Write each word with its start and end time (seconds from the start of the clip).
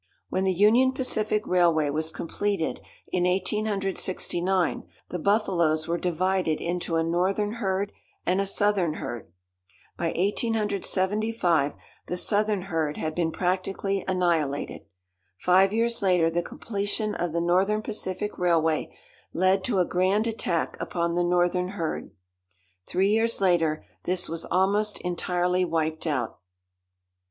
When 0.29 0.45
the 0.45 0.51
Union 0.51 0.93
Pacific 0.93 1.45
railway 1.45 1.91
was 1.91 2.11
completed 2.11 2.77
in 3.09 3.25
1869, 3.25 4.83
the 5.09 5.19
buffaloes 5.19 5.87
were 5.87 5.99
divided 5.99 6.59
into 6.59 6.95
a 6.95 7.03
northern 7.03 7.51
herd 7.61 7.91
and 8.25 8.41
a 8.41 8.47
southern 8.47 8.95
herd. 8.95 9.31
By 9.99 10.07
1875 10.07 11.75
the 12.07 12.17
southern 12.17 12.63
herd 12.63 12.97
had 12.97 13.13
been 13.13 13.31
practically 13.31 14.03
annihilated. 14.07 14.87
Five 15.37 15.71
years 15.71 16.01
later 16.01 16.31
the 16.31 16.41
completion 16.41 17.13
of 17.13 17.31
the 17.31 17.39
Northern 17.39 17.83
Pacific 17.83 18.39
railway 18.39 18.91
led 19.33 19.63
to 19.65 19.77
a 19.77 19.85
grand 19.85 20.25
attack 20.25 20.77
upon 20.79 21.13
the 21.13 21.23
northern 21.23 21.67
herd. 21.77 22.09
Three 22.87 23.09
years 23.11 23.39
later 23.39 23.85
this 24.05 24.27
was 24.27 24.45
almost 24.45 24.97
entirely 25.01 25.63
wiped 25.63 26.07
out. 26.07 26.39